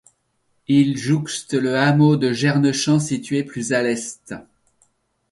Il 0.67 0.97
jouxte 0.97 1.53
le 1.53 1.75
hameau 1.77 2.15
de 2.17 2.33
Gernechamps 2.33 2.99
situé 3.01 3.43
plus 3.43 3.71
à 3.71 3.83
l'est. 3.83 4.33